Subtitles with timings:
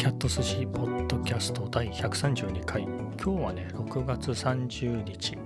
[0.00, 2.84] キャット寿司ポッドキャスト第132回。
[2.84, 5.36] 今日はね6月30日。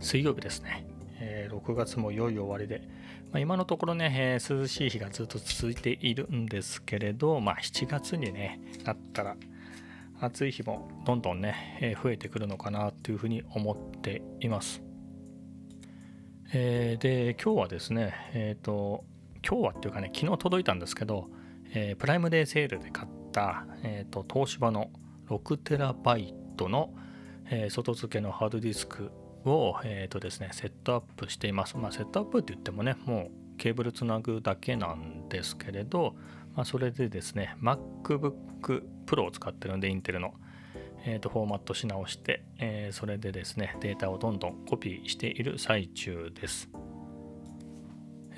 [0.00, 0.86] 水曜日ですね、
[1.20, 2.88] えー、6月も良いよ終わりで、
[3.30, 9.36] まあ、今のところね、えー、涼しい日がずっと続いているんですけれど、まあ、7月に、ね、なったら
[10.18, 14.82] 暑い日もどんどんね、えー、増えてくるのかなというふうに思っています、
[16.54, 19.04] えー、で今日はですねえっ、と
[19.46, 21.28] 今日はっていうかね昨日届いたんですけど、
[21.74, 23.21] えプライムデーセールで買った、
[23.82, 24.90] えーと、東芝の
[25.28, 26.94] 6TB の、
[27.50, 29.10] えー、外付けのハードディスク
[29.44, 31.76] を、えーとですね、セットアップしています。
[31.76, 36.14] まあ、セットアップって言ってもね、もうケーブルつなぐだけなんですけれど、
[36.54, 40.34] まあ、それでですね、MacBook Pro を使ってるんで、インテルの、
[41.04, 46.68] えー、とフォーマットし直して、えー、それでですね、データをどんどんコピーしている最中です。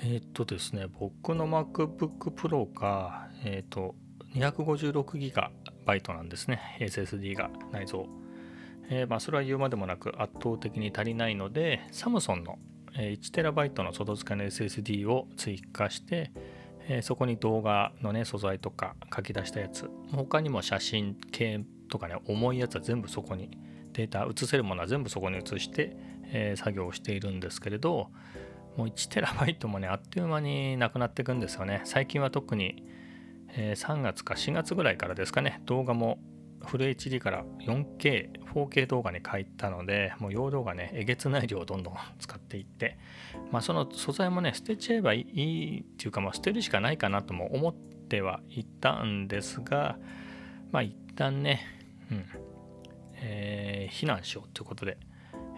[0.03, 3.95] えっ、とですね、僕の MacBook Pro が、えっ、ー、と、
[4.35, 6.77] 256GB なんですね。
[6.81, 8.05] SSD が内蔵、
[8.91, 12.59] えー、まあ、それは言うまでもなく圧倒的に足りないのでサムソンの
[12.95, 16.33] 1TB の外付けの SSD を追加して、
[16.89, 19.89] えー、そこに動画のね素材とか書き出したやつ。
[20.13, 23.51] 他にも写真系とかね重いやつは全部そこに
[23.93, 28.09] データ写せるものは全部そこに移して、えー、作業をしているんですけれど
[28.77, 31.83] もう 1TB もねあっという間になくなっていくんですよね。
[31.85, 32.83] 最近は特に
[33.57, 36.19] え3月か4月ぐらいからですかね、動画も
[36.65, 42.99] フル HD から 4K、4K 動画に変えたので、もう容量がね、えげつない量をどんどん 使っていって、
[43.51, 49.99] まあ、その素材もね、捨てちゃえばいいっていうか、まあ、捨てるしかないかなとも思ってはいたんですが、
[50.73, 51.61] まあ、一旦ね、
[52.11, 52.25] うん、
[53.17, 54.99] えー、避難しようということで、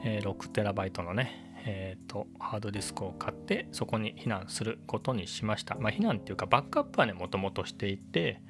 [0.05, 5.75] えー、6TB のね、えーと、ハードディスクを買ってそこに避難することにしました。
[5.75, 8.41] まあ、避難っていうかバックアップはねもともとしていて、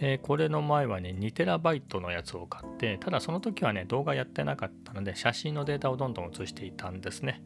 [0.00, 7.42] えー、これの前はね 2TB のやつを買ってただその時はね動画やってなかったので写真のデータをどんどん移していたんですね。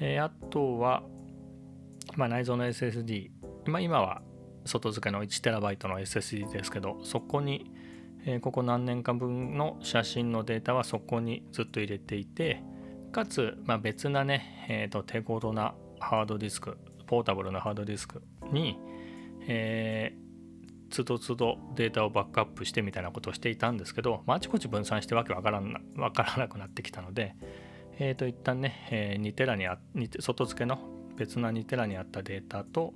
[0.00, 1.04] えー、あとは、
[2.16, 3.30] まあ、内蔵の SSD、
[3.66, 4.22] まあ、今は
[4.64, 7.70] 外付けの 1TB の SSD ですけどそこに、
[8.26, 12.64] えー、ここ何年間分の写真のデータはそこにずっと入れていて
[13.14, 16.76] かつ、まあ、別なね、えーと、手頃なハードディスク
[17.06, 18.76] ポータブルなハードディスクに、
[19.46, 27.36] えー、つどつどデータをバックアップしてみたいなことをしていたんですけど、まあ、あちこち分散してわけわからなわからなくなってきたので、
[28.00, 29.78] えー、と一旦ね、えー、2テラにあ
[30.18, 30.80] 外付けの
[31.16, 32.94] 別な2テラにあったデータと,、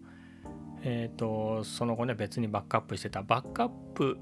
[0.83, 4.19] えーと、その後ね別にバックアップしてたバックアップ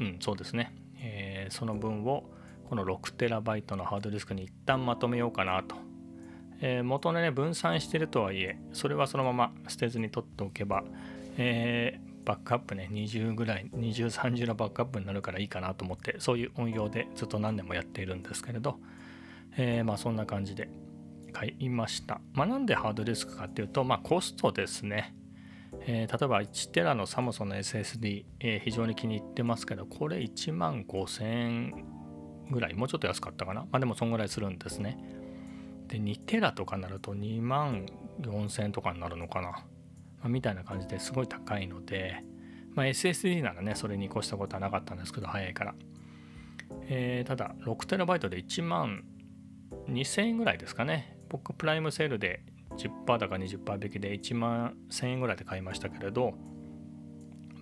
[0.00, 2.30] うんそうですね、えー、その分を
[2.68, 5.76] この 6TB のハードディスクに一旦まとめようかなと。
[6.60, 10.84] えー、元のね分散してるとはいえそれはそのまま捨てずに取っておけば、
[11.36, 18.78] えー、バックアップね20ぐらい2030のバックアップになるからいいかなと思ってそういう運用でずっと何年もやっているんですけれど、
[19.58, 20.70] えー、まあそんな感じで
[21.36, 22.22] 買いました。
[22.32, 25.14] まあ、なんでハードディスクかっていうと、まあ、コストですね。
[25.82, 31.84] えー、例えば1テラのサムソンの SSD、えー、非常に気に入ってますけど、これ1万5000円
[32.50, 33.62] ぐらい、もうちょっと安かったかな。
[33.62, 34.98] まあでもそんぐらいするんですね。
[35.88, 37.86] で、2テラとかになると2万
[38.20, 39.50] 4000円とかになるのかな。
[39.50, 39.58] ま
[40.24, 42.24] あ、みたいな感じですごい高いので、
[42.74, 45.74] まあ、SSD ならね、それに越したことはなかったんですけど、早いから。
[46.88, 49.04] えー、ただ、6TB で1万
[49.88, 51.16] 2000円ぐらいですかね。
[51.28, 52.42] 僕、プライムセールで
[52.76, 56.34] 10%だか20%引きで1万1000円ぐらいで買いましたけれど、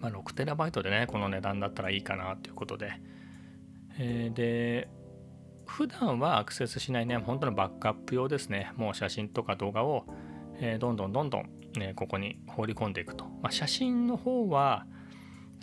[0.00, 2.92] まあ、6TB でね、この値段だったらいいかなということで、
[3.98, 4.88] えー、で
[5.66, 8.72] 普段はアクセスしないね本当のバックアップ用ですね。
[8.76, 10.04] もう写真とか動画を、
[10.60, 14.86] え、どんどんどんどん、ね、ここに放り込んでいくと、まあ、写真の方は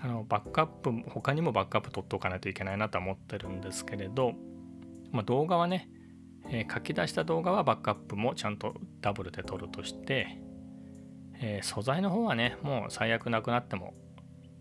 [0.01, 4.33] あのバックアップ他にもバックアップ取っておかないといけないなと思ってるんですけれど、
[5.11, 5.89] まあ、動画はね、
[6.49, 10.41] え、書き出した動画はバックアップもちゃんとダブルで取るとして、
[11.39, 13.93] え、素材の方はねもう最悪なくなっても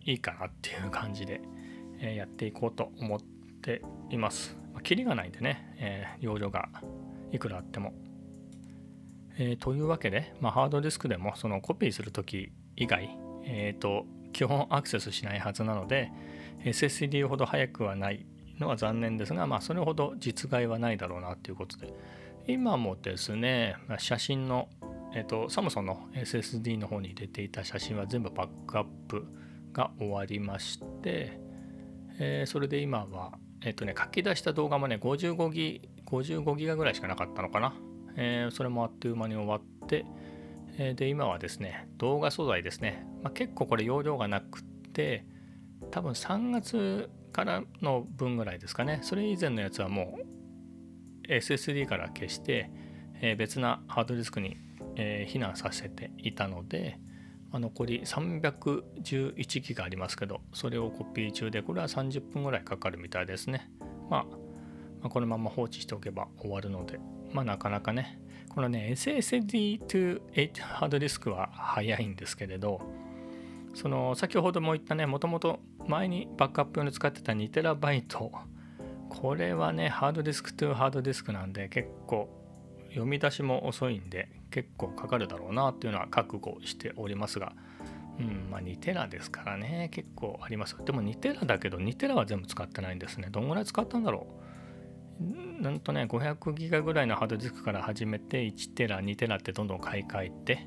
[0.05, 1.41] いいかなっていう感じで、
[2.01, 4.57] えやっていこうと思ってています。
[4.73, 6.69] まあ、キリがないんでね、えー、容量が
[7.33, 7.93] いくらあっても。
[9.39, 16.13] えー、というわけで、まあ、ハードディスクでもそのコピーするとき以外、えーと、基本アクセスしないはずなので
[16.65, 18.27] SSD ほど速くはない
[18.59, 21.93] のは残念ですが、まあ、それほど実害はないだろうなということで
[22.47, 24.69] 今もですねま写真の、
[25.15, 29.27] えーと、サムソンの SSD の方に入れていた写真は全部バックアップ
[29.73, 31.41] が終わりまして、
[32.19, 37.75] えー、それで今はえっとね、書き出した動画もね、55ギ、55ギガぐらいしかなかったのかな。
[38.17, 40.05] えー、それもあっという間に終わって、
[40.79, 43.07] えー、で、今はですね、動画素材ですね。
[43.23, 45.27] まあ、結構これ容量がなくって、
[45.91, 52.71] 多分3月からの分ぐらいですかねそれ以前のやつはもう SSD から消して、
[53.21, 54.57] え、別なハードディスクに、
[54.97, 56.99] え、避難させていたので、
[57.51, 63.71] まあ、残り311ギガありますけどそれをコピー中でこれは30分ぐらいかかるみたいですね、
[64.09, 64.29] まあ、ま
[65.05, 67.01] あ、このまま放置しておけば終わるので
[67.33, 72.81] まあなかなかねこのね SSD to 8ハードディスクは早いんですけれど
[73.75, 78.31] その先ほども言ったねもともと前にバックアップ用に使ってた 2TB
[79.09, 82.29] これはねハードディスクトゥハードディスクなんで結構
[82.91, 87.53] 読み出しも遅いんで結構かかるだろうなっていうのは覚悟しておりますが
[88.21, 89.89] うんまあ2テラですからね。
[89.93, 90.77] 結構あります。
[90.85, 93.29] でも2テラだけど2テラは全部使ってないんですね。
[93.31, 94.27] どんぐらい使ったんだろ
[95.21, 95.63] う。
[95.63, 100.67] なんとね500ギガぐらいのハードディスクから始めて1テラ2テラってどんどん買い替えて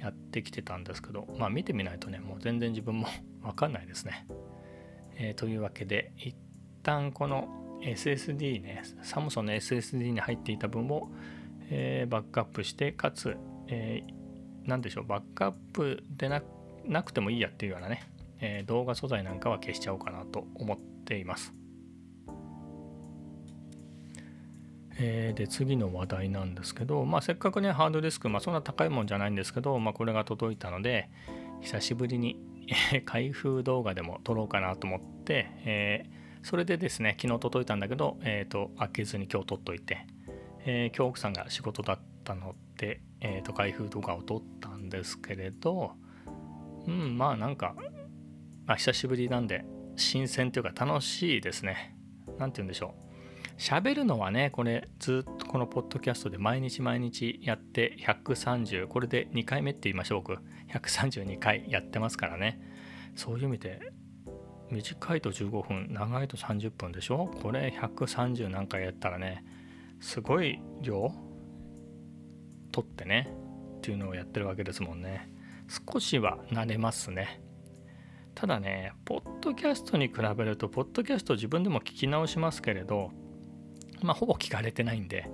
[0.00, 3.06] やってきてたんですけどまあ見てみないとねもう全然自分も
[3.42, 4.26] 分かんないですね。
[5.16, 6.34] えー、というわけで一
[6.82, 7.48] 旦この
[7.82, 11.08] SSD ねサムソンの SSD に入っていた分を、
[11.70, 13.36] えー、バックアップしてかつ、
[13.68, 14.12] えー、
[14.68, 16.42] 何でしょうバックアップでな
[16.84, 18.08] なくてもいいやっていうようなね、
[18.40, 21.54] えー、動画素材なんかは消しちゃおうかなと思っています。
[25.02, 31.08] えー、で次の話題なんですけど、まあ、せっかくねハードディスク、まあ、そんな高いもんじゃないんですけど、まあ、これが届いたので
[31.62, 32.38] 久しぶりに
[33.06, 40.06] 開封動画でも撮ろうかなと思って、えー、それでですね昨日届いたんだけど、えーと、開けずに今日撮っといて、
[40.64, 45.92] えー、今日奥さんが仕事だったので、えーと、開封動画を撮ったんですけれど
[46.86, 47.74] うんまあなんか、
[48.66, 49.64] まあ、久しぶりなんで
[49.96, 51.94] 新鮮というか楽しいですね。
[52.38, 53.60] 何て言うんでしょう。
[53.60, 60.40] 喋るのはねこれずっとこのポッドキャストで毎日毎日やって130これで2回目って言いましょうか
[60.72, 62.60] 132回やってますからね。
[63.16, 63.92] そういう意味で
[64.70, 67.30] 短いと15分長いと30分でしょ？
[67.42, 69.44] これ130何回やったらね
[70.00, 71.12] すごい量
[72.72, 73.32] 取ってね
[73.78, 75.30] っていうのをやってるわけですもんね。
[75.92, 77.42] 少しは慣れますね。
[78.34, 83.10] ただねポッドキャストに比べるとポッドキャスト自分でも聞き直しますけれど
[84.02, 85.30] まあ、ほぼ聞かれてないんで、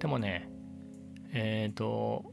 [0.00, 0.50] でもね、
[1.32, 2.32] えっ、ー、と、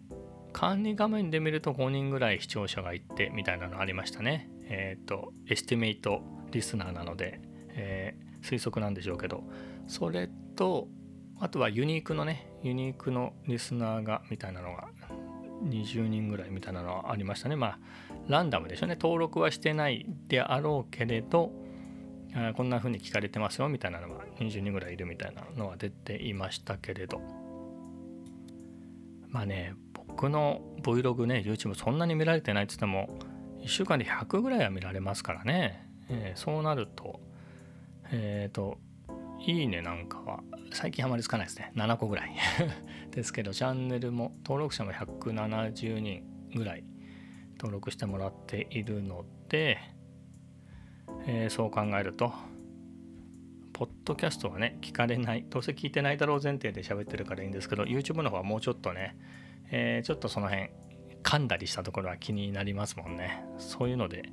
[0.52, 4.50] 管理画面で見ると5人ぐらい視聴者がいてみたいなのありましたね。
[4.64, 6.24] えっ、ー、と、 estimate
[6.56, 9.44] listener なので、えー、推測なんでしょうけど、
[9.88, 10.88] それと、
[11.40, 14.88] あとはユニークのね、ユニークのリスナーがみたいなのが
[15.66, 17.58] 20人ぐらいみたいなのはありましたね。
[17.58, 17.80] まあ、
[18.28, 18.98] ランダムでしょうね。
[19.00, 21.52] 登録はしてないであろうけれど、
[22.34, 27.22] あこんな風に聞かれてますよみたいなのが20人ぐらいいるみたいなのは出ていましたけれど
[29.30, 33.18] まあね僕の Vlog ね YouTube そんなに見られてないって言っても
[33.62, 37.20] 1週間で100ぐらいは見られますからね、えー、そうなると
[38.12, 38.78] えっ、ー、と
[39.46, 40.44] いいねなんかは。
[40.74, 41.72] 最近あまりつかないですね。
[41.76, 42.36] 7個ぐらい。
[43.12, 46.24] ですけどチャンネルも登録者も170人
[46.54, 46.84] ぐらい
[47.58, 49.78] 登録してもらっているので
[51.28, 52.32] えー、そう考えると
[53.74, 59.18] ポッドキャストはね聞かれないどうせ聞いてないだろう前提で喋ってるからいいんですけど YouTube の方はもうちょっとね、
[59.72, 60.70] えー、ちょっとその辺
[61.24, 63.44] 噛んだりしたところは気になりますもんね。
[63.58, 64.30] そういうので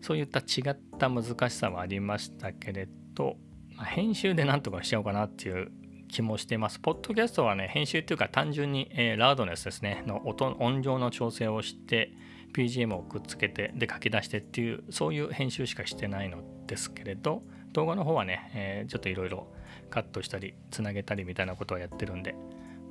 [0.00, 3.36] そういった違った難しさはありましたけれど、
[3.76, 5.70] まあ、編集でなんとかしちゃおうかなっていう
[6.08, 6.78] 気もしています。
[6.78, 12.12] ポッドキャストはね、編集っていうか単純に、えー、ラウドネスですね、の音音量の調整をして、
[12.52, 17.42] BGM をくっつけてで書き出してっていうそういう編集しかしてないのですけれど
[17.72, 19.46] 動画の方はね、えー、ちょっといろいろ
[19.90, 22.34] カットしたりつなげたりみたいなことはやってるんで、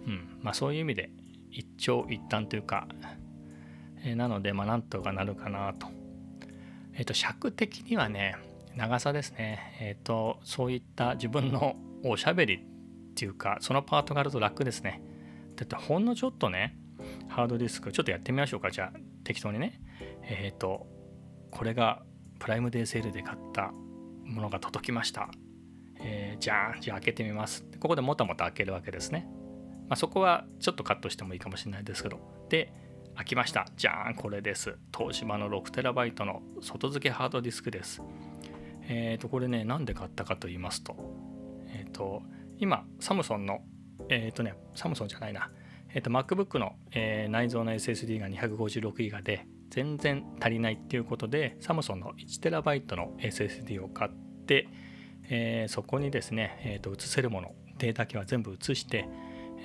[0.07, 1.09] うんまあ、そういう意味で
[1.51, 2.87] 一長一短というか、
[4.03, 5.87] えー、なのでまあなんとかなるかなと。
[6.99, 8.35] えっ、と尺的にはね
[8.75, 9.77] 長さですね。
[9.79, 15.01] えっ、とそういった自分のおしゃべりっていうかそのパートがあると楽ですね。
[15.55, 16.77] だってほんのちょっとね
[17.29, 18.69] ハードディスクちょっとやってみましょうか。
[18.69, 19.81] じゃあ適当にね。
[20.23, 20.87] えっ、と
[21.51, 22.03] これが
[22.37, 23.71] プライムデーセールで買った
[24.25, 25.29] ものが届きました、
[26.01, 27.63] えー、じゃあじゃあ開けてみます。
[27.79, 29.25] ここでもたもた開けるわけですね、
[29.87, 32.19] まあ、そこはちょっとカットしてもいいかもしれないですけど。
[32.49, 32.73] で
[33.19, 33.67] 開きました。
[33.75, 34.77] じゃーんこれです。
[34.97, 38.01] 東芝の 6TB の外付けハードディスクです。
[38.87, 40.95] えっ、ー、とこれねなんで買ったかと言いますと
[41.67, 42.23] えっ、ー、と
[42.59, 43.59] 今サムソンの
[44.07, 45.51] えっ、ー、とねサムソンじゃないな。
[45.93, 54.11] えーと、MacBook の、え、内蔵の SSD が 256GB で全然足りないっていうことでサムソンの 1TB の SSD を買っ
[54.45, 54.69] て、
[55.29, 59.09] え、そこにですね、えーと、移せるものデータ系は全部移して、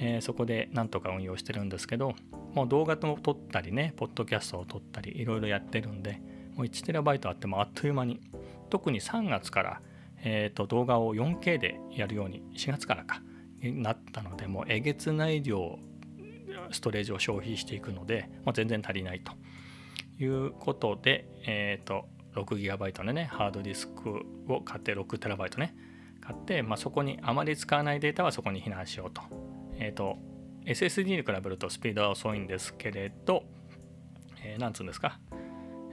[0.00, 2.14] えー、そこでなんとか運用してるんですけど
[2.54, 6.20] もう動画も撮ったりねポッドキャストを撮ったりいろいろやってるんで
[6.56, 8.20] もう 1TB あってもあっという間に
[8.70, 9.80] 特に3月から、
[10.22, 13.22] えーと、動画を 4K でやるように4月からか
[13.60, 15.78] になったのでもうえげつない量
[16.70, 19.32] ストレージを消費していくので、まあ、全然足りないと
[20.22, 25.74] いうことで、えーと、6GB のねハードディスクを買って 6TB ね
[26.20, 29.22] 買って、まあ、そこにあまり使わないデータはそこに避難しようと。
[29.78, 30.18] えっ、ー、と
[30.66, 33.44] SSD に比べるとスピードは遅いんですけれど、
[34.42, 35.18] えー、なんつうんですか、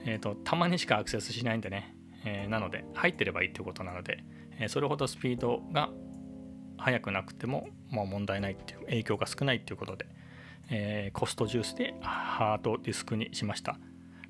[0.06, 1.96] えっ、ー、と、たまにしかアクセスしないんでね、
[2.26, 4.24] えー、なので、入ってればいいっていうことなので、
[4.60, 5.90] えそれほどスピードが
[6.78, 10.06] 速くなくても、もう問題ないっていう、影響が少ないっていうことで、
[10.70, 13.78] えコストジュースでハードディスクにしました。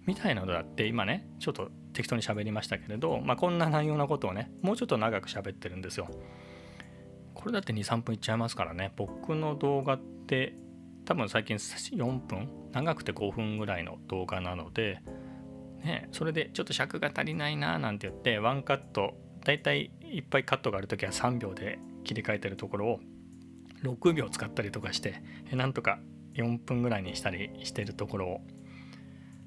[0.08, 6.10] みたいなのだって今ね、ちょっと適当に喋りましたけれど、まあ、こんな内容のことをね、もうちょっと長く喋ってるんですよ。
[7.41, 8.91] これだって23分いっちゃいますからね。
[8.95, 10.55] 僕の動画って
[11.05, 12.50] 多分最近4分？
[12.71, 15.01] 長くて5分ぐらいの動画なので、
[15.83, 23.00] ね、それでちょっと尺が足りないななんて言ってワンカットだいたいいっぱいカットがある時は3秒で切り替えてるところを
[23.83, 26.00] 6秒使ったりとかしてなんとか
[26.36, 28.41] 4分ぐらいにしたりしてるところを。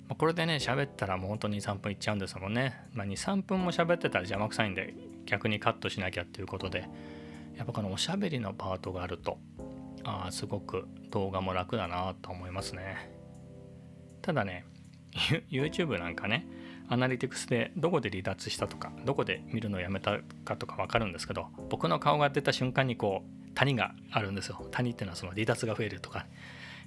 [0.09, 4.93] まこれでね喋ったらもう本当に3分いっちゃうんですもんね、まあ、23分も喋ってたら邪魔くさいんで
[5.25, 6.89] 逆にカットしなきゃっていうことで。
[7.57, 9.39] やっぱこのおしゃべりのパートがあると
[10.05, 13.11] あすごく動画も楽だなと思いますね。
[14.23, 14.65] ただね
[15.51, 16.47] YouTube なんかね
[16.89, 24.67] アナリティクスでどこで離脱したとかどこで見るのをやめたかとか分かるんですけど僕の顔が出た瞬間にこう谷があるんですよ。
[24.71, 26.27] 谷っていうのはその離脱が増えるとか、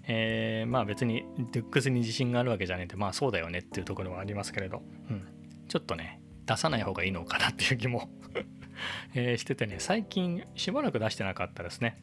[0.07, 5.27] えー、まあ別にデックスに自信があるわけじゃないんでまあそうだよねっていうところはありますけれど、うん、
[5.67, 8.09] ちょっとね出さない方がいいのかなっていう気も
[9.13, 12.01] えー、しててね最近しばらく出してなかったですね。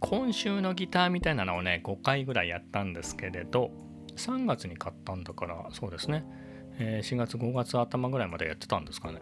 [0.00, 3.70] 今週のギターみたいなのをね5回ぐらいやったんですけれど
[4.16, 6.24] 3月に買ったんだからそうですね、
[6.78, 9.20] えー、4月5月頭ぐらいまでやってたんですかね。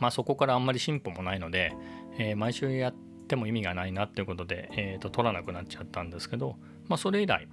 [0.00, 1.72] まあそこからあんまり進歩もないので、
[2.18, 2.94] えー、毎週やっ
[3.28, 6.56] ても意味がないなっていうことで、えー、と取らなくなっちゃったんですけど
[6.88, 7.48] まあそれ以来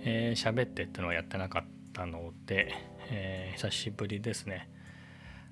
[0.00, 2.74] 喋、えー、ってっていうのはやってなかったので、
[3.10, 4.70] えー、久しぶりですね。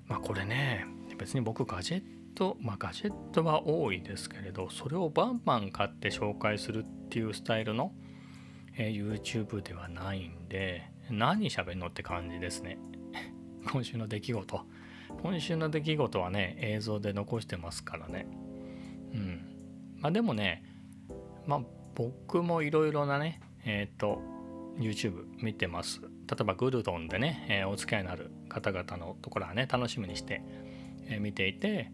[0.07, 0.85] まあこれね
[1.17, 2.03] 別に僕ガジェッ
[2.35, 7.91] トまあガジェットは多いですけれどそれをバンバン買って紹介するっていうスタイルの、
[8.77, 12.77] えー、YouTube ではないんで何喋るのって感じですね。
[13.71, 14.61] 今週の出来事。
[15.21, 18.27] 今週の出来事はね映像で残してますからね。
[19.13, 19.97] うん。
[19.99, 20.63] まあでもね
[21.45, 21.61] まあ
[21.95, 24.21] 僕もいろいろなねえっ、ー、と
[24.77, 26.01] YouTube 見てます。
[26.01, 26.07] 例
[26.41, 30.41] えばグルドンでね、えー、お付き合いのある方々のところはね楽しみにして
[31.19, 31.91] 見ていて、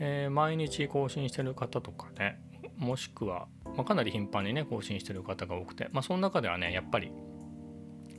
[0.00, 2.40] え毎日更新してる方とかね
[2.76, 7.12] もしくは、まあ、かなり頻繁にね更新してる方が多くてまあその中ではねやっぱり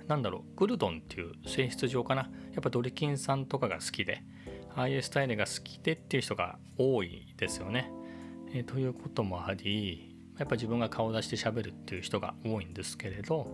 [0.07, 4.23] なんだろうグルドンっていう性質上かなやっぱドリキンさんとかが好きで
[4.75, 7.89] ああいうスタイルが好きでっていう人が多いですよね。
[8.53, 13.47] えー、ということもありやっぱ自分が顔出して喋るっていう人が多いんですけれど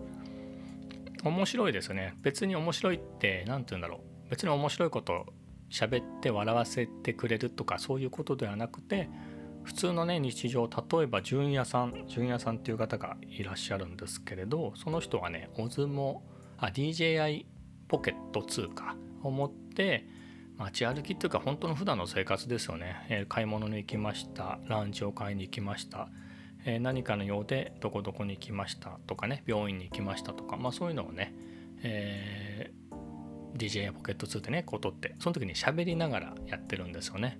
[1.24, 5.26] 面白いですよね別に面白いって何て言うんだろう別に面白いこと
[5.72, 9.08] 喋って笑わせてくれるとかそういうことではなくて
[9.64, 16.22] 普通のね日常例えば純也さん純也さんっていう方がいらっしゃるんですけれどその人はねオズモ
[16.58, 17.46] あ DJI
[17.88, 20.06] ポケット2かを持って
[20.58, 24.58] 街歩きっていうか本当の普段の生活ですよね、えー、買い物に行きました。
[24.66, 26.08] ランチを買いに行きました、
[26.64, 31.34] え、何かの用でどこどこに行きましたとかね病院に行きましたとかまあそういうのをね、
[31.82, 32.70] え
[33.56, 37.38] DJ ポケット2でねこう撮ってその時に喋りながらやってるんですよね、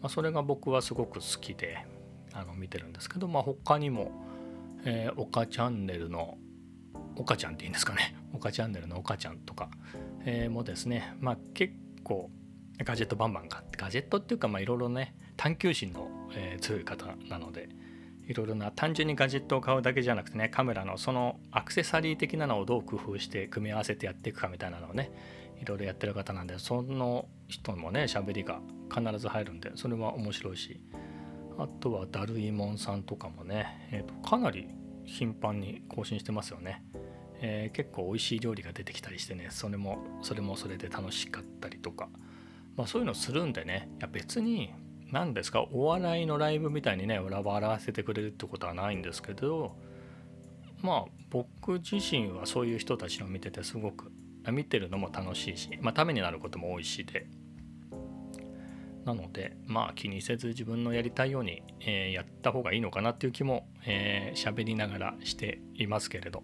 [0.00, 1.86] まあ、それが僕はすごく好きで
[2.32, 4.10] あの見てるんですけど、まあ、他にも、
[4.84, 6.36] えー、岡チャンネルの
[7.16, 8.14] 岡ちゃんっていいんですかね。
[8.34, 9.70] 岡チャンネルの岡ちゃんとか、
[10.26, 11.72] えー、もですねまあ結
[12.04, 12.30] 構
[12.84, 17.70] ガジェットバンバン買ってガジェットっていうかいろいろね探求心の、えー、強い方なので
[18.26, 25.10] いろいろな単純にガジェットを買うだけじゃなくてねカメラのそのアクセサリー的なのをどう工夫して組み合わせてやっていくかみたいなのをね
[25.60, 28.60] いろいろやってる方なんでその人もね喋りが
[28.94, 30.80] 必ず入るんでそれは面白いし
[31.58, 34.68] あとはダルイモンさんとかもね、えーと、かなり
[35.04, 36.84] 頻繁に更新してますよね、
[37.40, 42.08] えー、結構美味しい料理が出てきたりしてねそれもそれもそれで楽しかったりとか、
[42.76, 44.74] まあ、そういうのするんでねいや別に
[45.10, 49.76] 何ですかお笑いのライブみたいにね裏笑わせてくれるってことはないんですけど
[50.82, 54.10] まあ僕自身はそういう人たちの見ててすごく
[54.52, 57.26] 見てるのも楽しいし、まあ、ためになることも多いしで。
[59.04, 66.42] なのでまあ気にせず自分のやりたいように、えー、やった方がいいのかなっていう気も喋、えー、りながらしていますけれど。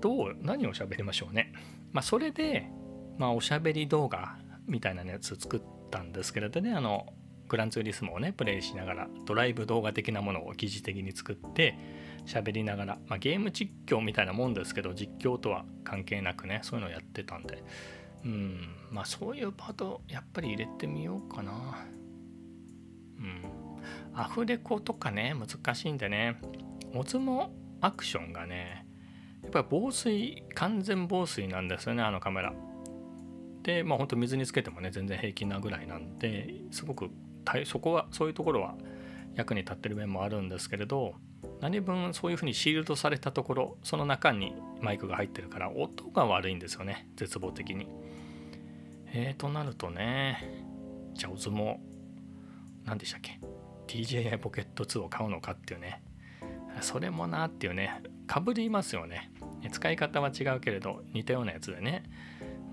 [0.00, 1.52] どう何を喋りましょうね。
[1.92, 2.68] まあ、それで、
[3.16, 4.36] まあ、おしゃべり動画
[4.66, 6.72] みたいなやつ作ったんですけれどね。
[6.72, 7.12] あの
[7.48, 11.78] グランツーリスモをねプレイしながらドライブ動画的なものを疑似的に作って
[12.28, 17.62] 喋りながら、まあ、ゲーム実況みたいなもんですけど実況とは関係なくねそういうのをやってたんで。
[18.24, 21.86] うんまあそういうパートやっぱり入れてみようかな。
[23.18, 23.42] うん。
[24.12, 26.36] アフレコとかね難しいんでね。
[26.94, 28.86] オズモアクションがね
[29.42, 32.52] やっぱり防水完全防水なんですよねあのカメラ。
[33.62, 37.10] でまあ本当水につけてもね全然平気なぐらいなんですごく
[37.64, 38.74] そこはそういうところは
[39.34, 41.14] 役に立ってる面もあるんですけれど
[41.60, 47.88] 何分そういうふうにシールドされたところその中にマイクが入ってるから音が悪いんですよね絶望的に。
[49.10, 50.64] えーとなるとね
[51.14, 51.80] じゃあオズも
[52.84, 53.40] 何でしたっけ
[53.86, 56.02] ？DJI ポケット2を買うのかっていうね。
[56.80, 59.32] それもなっていうねかぶりますよね。
[59.72, 62.04] 使い方は違うけれど似たようなやつでね。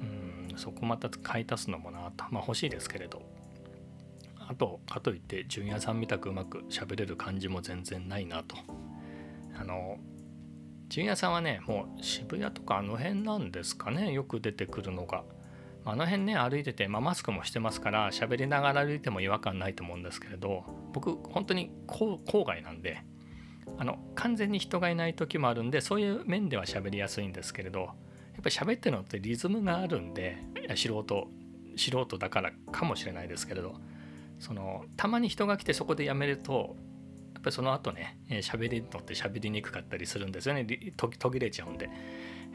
[0.01, 3.35] うんそこまた買い足すのもなとまあ欲しいですけれど。
[4.48, 8.56] あとかといって純也さんみたくうまく喋れる感じも全然ないなと。
[9.58, 9.98] あの
[10.90, 15.24] 純也さんはねもう渋谷とかあの辺なんですかねよく出てくるのが。
[15.88, 23.04] あの辺ね歩いてて、まあ、マスクもしてますから喋りながら歩いても違和感ないと思うんですけれど僕本当に郊外なんで
[23.78, 27.92] あの完全に人がいない時もあるんでそういう面では喋りやすいんですけれどやっ
[28.42, 30.38] ぱり喋ってるのってリズムがあるんで
[30.75, 31.28] 素人
[31.78, 33.75] 素人だからかもしれないですけれど
[34.39, 36.75] そのたまに人が来てそこでやめると
[37.34, 40.65] やっぱりその後ね喋りのって喋りにくかったりするんですよね。
[40.98, 41.89] 途切れちゃうんで、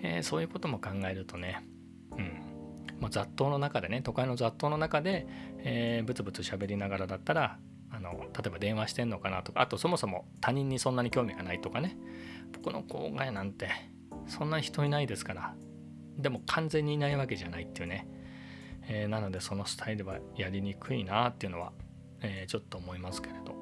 [0.03, 1.67] えー、そういうことも考えるとね
[2.13, 2.51] うん。
[3.01, 5.27] まあ、雑踏の中でね都会の雑踏の中で、
[5.59, 7.59] えー、ブツブツ喋りながらだったら
[7.91, 11.97] あの例えば電話してんのかなとかあとそもそも他人にそんなに興味がないとかね。
[12.53, 13.69] 僕の郊外なんて
[14.27, 15.55] そんな人いないですから。
[16.19, 18.07] でも完全にいないわけじゃないっていうね。
[18.93, 21.73] えー、なのでそのスタイルはやりにくいなっていうのは、
[22.23, 23.55] えー、ちょっと思いますけれど。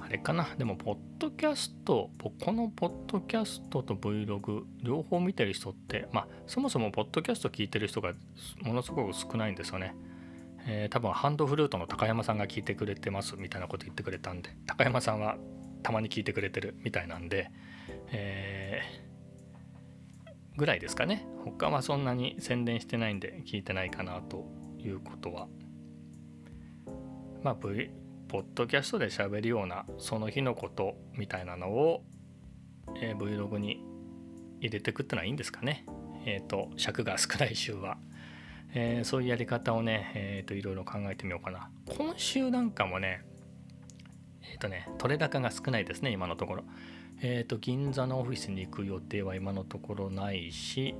[0.00, 0.46] あれかな？
[0.56, 8.12] でもポッドキャストこのポッドキャストと Vlog 両方見てる人ってまあそもそもポッドキャスト聞いてる人が
[8.62, 9.94] ものすごく少ないんですよね。
[10.66, 15.38] えー、多分ハンドフルートの高山さんが聞いてくれてますみたいなこと言ってくれたんで高山さんは
[15.82, 17.50] たまに聞いてくれてるみたいなんで、
[18.12, 18.82] え
[20.58, 21.24] ぐらいですかね。
[21.44, 24.44] 他はそんなに宣伝してないんで聞いてないかなと
[24.78, 25.46] いうことは。
[27.44, 27.90] まあ V
[28.26, 32.02] ポッドキャストで喋るようなその日のことみたいなのを、
[33.00, 33.84] えー、Vlog に
[34.60, 35.86] 入れていくってのはいいんですかね。
[36.26, 37.96] えっ、ー、と尺が少ない週は、
[38.74, 41.70] えー、そういうやり方をねえっ、ー、といろいろ考えてみようかな。
[41.96, 43.22] 今週なんかもね
[44.42, 46.64] えっ、とね取れ高が少ないですね今のところ。
[47.20, 50.94] えっ、ー、と、銀座のオフィスに行く予定は今のところないし、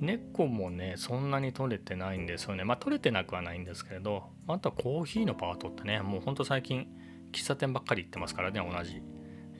[0.00, 2.64] 猫もね、そんなに取れてないんですよね。
[2.64, 6.86] まあ、取れてなくはないんですけれど、あとはコーヒーのパートってね、もうほんと最近、
[7.32, 9.02] 喫茶店ばっかり行ってますからね、同じ。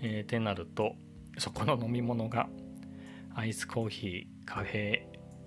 [0.00, 0.94] えー、ってなると、
[1.38, 2.48] そこの飲み物が、
[3.34, 5.02] アイスコーヒー、カフェ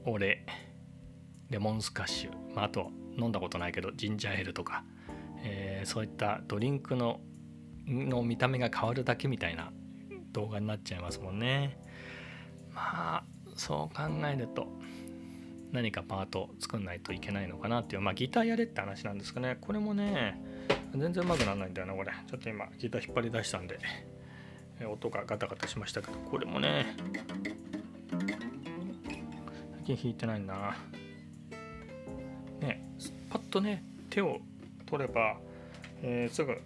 [0.05, 0.45] オレ、
[1.49, 4.83] レモンスカッシュ、まあ、あと飲んだことないけどジンジャーエールとか、
[5.43, 7.19] えー、そういったドリンクの
[7.85, 9.73] の見た目が変わるだけみたいな
[10.31, 11.77] 動画になっちゃいますもんね。
[12.73, 13.23] まあ
[13.55, 14.67] そう考えると
[15.71, 18.01] 何かパート作んないといけないのかなっていう。
[18.01, 19.57] まあギターやれって話なんですかね。
[19.61, 20.41] これもね
[20.95, 22.11] 全然うまくならないんだよなこれ。
[22.27, 23.79] ちょっと今ギター引っ張り出したんで
[24.85, 26.97] 音がガタガタしましたけどこれもね
[29.85, 30.77] 最近弾いてないな。
[32.59, 32.83] ね
[33.29, 34.39] パッとね手を
[34.85, 35.37] 取れば、
[36.01, 36.63] えー、すぐ弾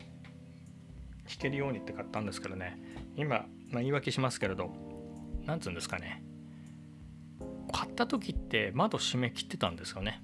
[1.40, 2.78] けるようにって買ったんですけどね。
[3.16, 4.72] 今まあ、言い訳しますけれど
[5.46, 6.24] なんつうんですかね。
[7.72, 10.22] 買った時って窓閉め切ってたんですよね。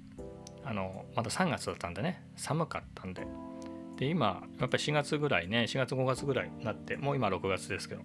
[0.64, 2.24] あのまだ3月だったんでね。
[2.36, 3.26] 寒かったんで。
[3.96, 8.02] で今やっぱり4月ぐらいね4月5月ぐらいになってもう今6月ですけど。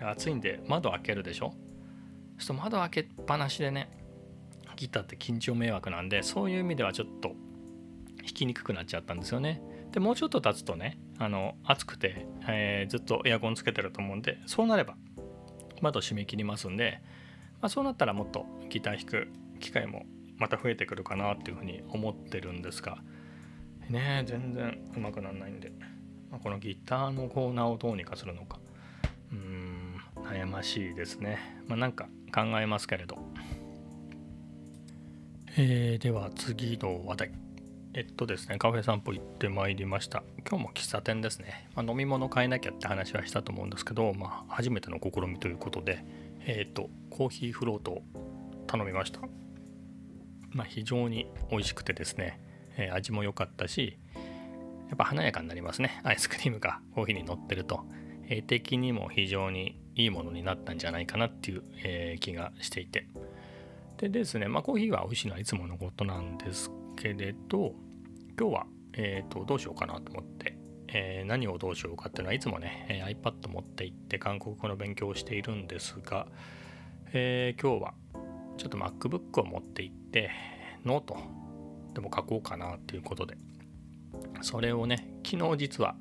[0.00, 1.54] 暑いんで窓開けるでしょ。
[2.38, 3.88] ちょっと窓開けっぱなしでね
[4.76, 7.30] ギターって緊張迷惑なんでそういう意味ではちょっと
[8.18, 9.62] 弾きにくくなっちゃったんですよね。
[9.92, 14.96] でもうちょっと経つとねあの暑くて、えー、ずっとエアコンつけてると思うんでそうなれば
[15.80, 17.00] 窓閉め切りますんで、
[17.60, 19.28] まあ、そうなったらもっとギター弾く
[19.60, 20.04] 機会も
[20.38, 22.98] また増えてくるかなっていうふうに思ってるんですが
[23.88, 25.72] ね全然うまくならないんで、
[26.30, 28.58] まあ、このギターのコーナーをどうにかするのか
[29.30, 29.82] うーん
[30.22, 31.38] 悩ましいですね。
[31.66, 33.18] まあなんか考えますけれど。
[35.56, 37.32] えー、では次の話題。
[37.94, 40.22] えっとですね、カフェ散歩行ってまいりました。
[40.48, 41.68] 今日も喫茶店ですね。
[41.74, 46.04] まあ、飲み物買えなきゃって話はしたと思うんですけど、まあ、初めての試みということで、
[46.46, 48.02] えっと、コーヒーフロートを
[48.66, 49.20] 頼みました。
[50.54, 52.40] まあ、非常に美味しくてですね、
[52.76, 53.98] えー、味も良かったし
[54.88, 57.84] やっぱ華やかになりますねアイスクリームがコーヒーに乗ってると
[58.28, 63.06] 絵的にも非常にいいものになったんじゃないかなっていう、えー、気がしていて
[63.98, 66.70] でですねまあコーヒーは美味しいのはいつものことなんです
[67.02, 67.74] けれど
[68.38, 76.28] 今日は、えーと、どうしようかなと思って、えー、何をどうしようかっていうのはいつもね、えー、iPad 持って行って韓国語の勉強をしているんですが、
[77.12, 77.94] えー、今日は
[78.56, 80.30] ちょっと MacBook を持って行って
[80.84, 81.16] ノート
[81.92, 83.36] でも書こうかなっていうことで
[84.42, 85.96] それをね昨日実は、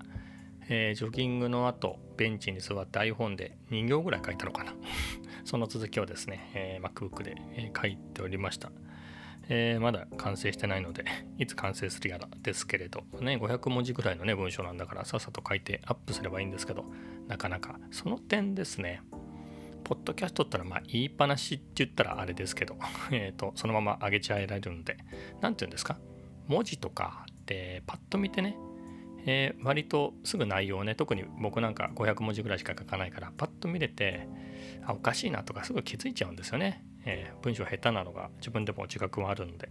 [0.69, 4.75] えー、ジョギングの後ベンチに座って iPhone で2行ぐらい書いたのかな。
[5.45, 8.71] その続きをですね、えー、MacBook で、え書いておりました、
[9.49, 11.06] えー、まだ完成してないので
[11.38, 16.86] いつ完成するやらですけれどね500文字ぐらいのね文章なんだからさっさと書いてアップすればいいんですけど
[17.27, 19.01] なかなかその点ですね。
[19.84, 22.77] ポッドキャストったらまあ言いっぱなしって言ったらあれですけど、
[23.12, 24.95] えーと、そのまま上げちゃえられるんで
[25.41, 25.97] 何て言うんですか？
[26.47, 28.56] 文字とかってパッと見てね、
[29.25, 34.27] えー、割とすぐ内容をね特に僕なんか500文字ぐらいしか書かないからパッと見れて
[34.86, 39.69] あおかしいなとかすぐ気づいちゃうんですよね、えー、文章下手なのが自分でも自覚はあるので。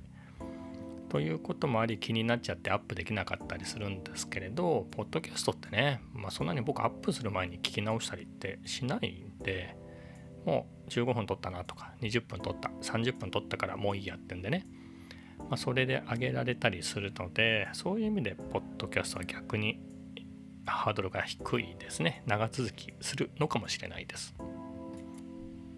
[1.10, 9.76] ということもあり気になっちゃってアップできなかったりするんですけれどポッドキャストってね、まあ、そんなに僕アップする前に聞き直したりってしないんで
[10.46, 14.68] もう15分撮ったなとか20分撮った30分撮ったからもういいやってんでね、
[15.38, 19.80] まあ、それで上げられたりするのでそういう意味でポッドキャストは逆に
[20.64, 22.22] ハードルが低いですね。
[22.26, 24.34] 長続きするのかもしれないです。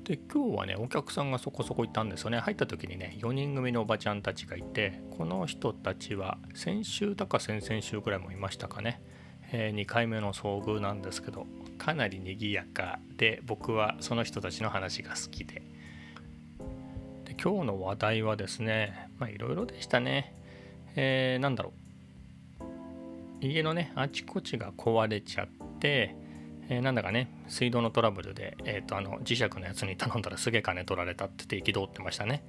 [0.04, 2.40] で今日はねお客さんがそこそこいたんですよね。
[2.40, 9.00] 入った時にね4人組のおばちゃんたちがいてこの人たちは先週だか先々週ぐらいもいましたかね、
[9.52, 11.46] えー、2回目の遭遇なんですけど
[11.78, 15.62] かなり賑やかで僕はその人たちの話が好きで。
[17.24, 20.34] で今日の話題はですねまあいろいろでしたね、
[20.96, 21.72] えー、なんだろ
[23.40, 23.46] う。
[23.46, 26.16] 家のねあちこちが壊れちゃって、
[26.72, 32.44] えー、なんだかね水道のトラブルで、えーと、あの磁石のやつに頼んだらすげえ金取られたって言って憤ってましたね、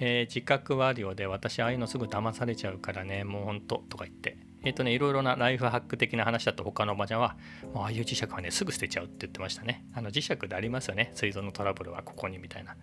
[0.00, 7.36] えー、自覚はあるようで私ああいうのすぐ騙されちゃうからねもうほんととか言ってえっ、ー、とね、いろいろなライフハック的な話だと他のおばちゃんは、
[7.72, 9.84] もうああいう磁石はね、すぐ捨てちゃうって言ってましたね。
[9.94, 11.12] あの磁石でありますよね。
[11.14, 12.74] 水道のトラブルはここにみたいな。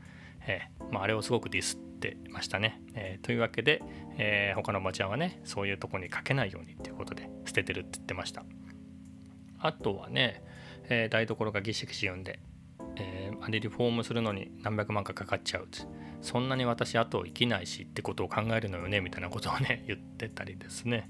[0.48, 2.80] えー、まあ、あれをすごくディスってましたね。
[2.96, 3.84] えー、というわけで、
[4.18, 8.46] えー、他のおばちゃんはね、そういうとこにかけないようにっていうことで捨ててるって言ってました。
[9.60, 10.42] あとはね、
[10.90, 12.40] え台所がギシギシ言うんで、
[12.98, 15.68] えあれリフォームするのに何百万かかかっちゃう
[16.22, 21.10] そんなに私後生きないしってことを考えるのよねみたいなことをね 言ってたりですね、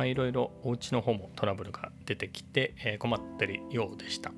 [0.00, 4.32] いろいろお家の方もトラブルが出てきて、えー、困ってるようでした。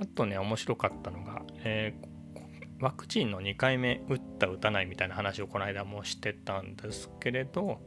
[0.00, 7.80] あとね、面白かったのが、えー、ワクチンの2回目打った打たないみたいな話をこの間もしてたんですけれど、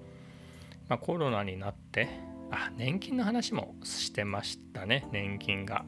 [0.89, 2.07] まあ、コロナになって、
[2.51, 5.85] あ、年金の話もしてましたね、年金が。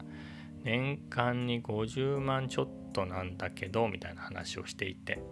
[0.62, 5.22] 年間に50万ちょっとなんだけど、みたいな話をしていて。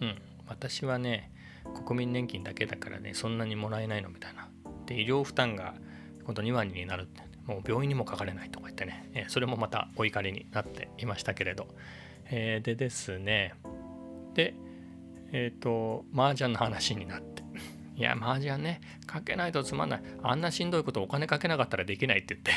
[0.00, 1.32] うん、私はね、
[1.86, 4.48] 国民年金だけだからねそんなにもらえないのみたいな。
[4.86, 5.74] で医療負担が
[6.24, 7.28] 今度2割になるって。
[7.46, 11.66] もう病院にもかかれないとか言ってね、えそれもまたお怒りになっていましたけれど、
[12.26, 13.54] えー、でですね。
[14.34, 14.54] で
[15.32, 17.29] えっ、ー、と麻雀の話になって。
[18.00, 20.02] いや麻雀ねかけないとつまんない。
[20.22, 22.52] あんなしんどいことお金かけなかったらできないって言って。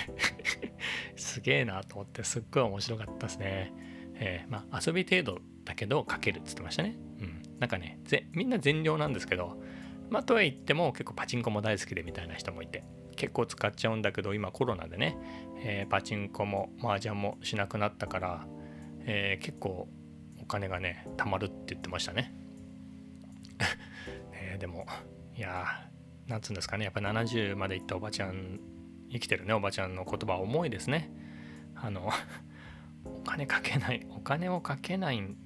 [1.22, 3.74] すげえなと思ってすっごい面白かったですね、
[4.16, 6.96] えー、まあ遊び程度だけどかけるっつってましたね。
[7.20, 7.42] うん。
[7.60, 9.62] なんかねぜみんな全量なんですけど
[10.10, 12.86] まあとは言っても結構パチンコも大好きでみたいな人もいて
[13.18, 15.18] 結構使っちゃうんだけど今コロナでね、
[15.58, 18.48] えー、パチンコも麻雀もしなくなったから、
[19.02, 19.90] えー、結構
[20.42, 22.34] お金がね貯まるって言ってましたね。
[24.32, 24.86] ね でも
[25.36, 25.66] いや
[26.28, 28.60] なんつうんですかねやっぱ70までいったおばちゃん
[29.12, 31.12] 生きてるねおばちゃんの言葉は重いですね。
[31.76, 32.10] あの
[33.06, 35.38] お金かけないお金をかけないん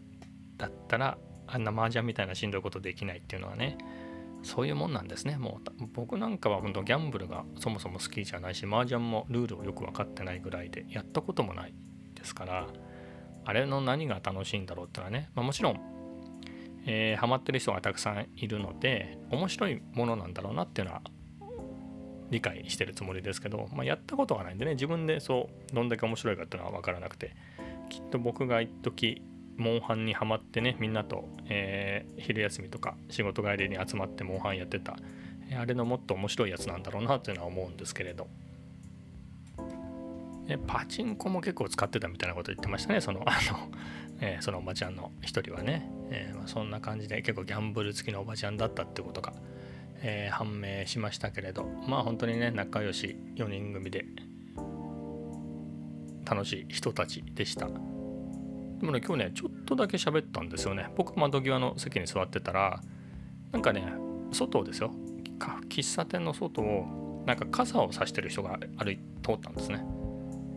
[0.58, 3.78] だったらあんな麻雀みたいなしんどいことできないっていうのはね
[4.43, 5.38] そういうもんなんですね。
[5.38, 11.73] もう僕なんかは本当ギャンブルがそもそも好きじゃないし麻雀もルールをよく分かってないぐらいでやったこともない
[12.13, 12.67] ですから
[13.47, 15.80] あれの何が楽しいんだろうってのはね、まあ、もちろん、
[16.85, 21.01] えー、ハマってる人がたくさんいるので面白いものなんだろうなっていうのは
[22.29, 27.35] 理解してるつもりですけど、まあ、やったことがないんでね自分でそうどんだけ面白いかっていうのは分からなくて
[27.89, 29.21] きっと僕が一時
[29.55, 34.97] モンハンにはまってねみんなと、えー、昼休みとか仕事帰りに集まってモンハンやってた
[35.59, 38.27] あれのもっと面白いやつなんだろうなっていうのは思うんですけれど。
[40.65, 43.69] パチンコも結構使ってたみたいなこと言ってましたねそのあの
[44.19, 49.34] えー、そのおばちゃんの一人はね、えー、まあ、そんな感じで結構ギャンブル付きのおばちゃんだったってことが、
[50.01, 54.06] えー、判明しましたけれどまあ本当にね仲良し4人組で
[56.25, 57.67] 楽しい人たちでした。
[57.67, 60.89] でもね今日ねちょっとだけ喋ったんですよね。
[60.95, 62.82] 僕窓際の席に座ってたら
[63.51, 63.93] なんかね
[64.32, 64.91] 外ですよ。
[65.69, 69.86] 喫茶店の外をなんか傘を差してる人が歩い通ったんですね。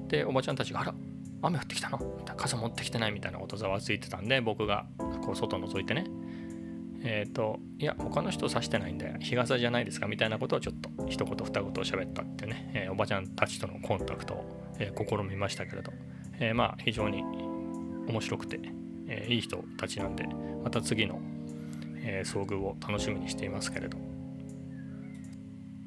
[0.08, 0.94] でおばちゃんたちが「あら
[1.42, 1.98] 雨降ってきたの?」
[2.36, 4.86] 傘持ってきてないみたいなことざわついてたんで僕が
[5.22, 6.04] こう外覗いてね。
[7.02, 10.06] えっ、ー、といや他の人差してないんで日傘じゃないですか？
[10.06, 15.92] みたいなことをちょっと一言二言喋ったってね、えー、おばちゃんたちとのコンタクトを、えー、試みましたけれど、
[16.38, 18.60] えまあ非常に面白くて、
[19.08, 20.26] えいい人たちなんで
[20.62, 21.20] また次の、
[22.02, 23.98] え遭遇を楽しみにしていますけれど。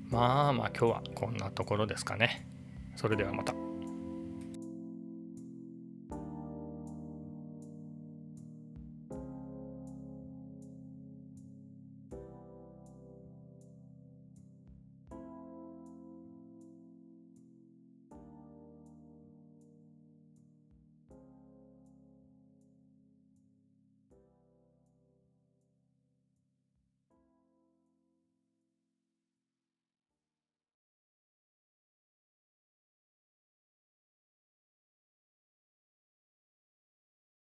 [0.10, 2.48] まあまあ今日はこんなところですかね。
[2.96, 3.63] それではまた。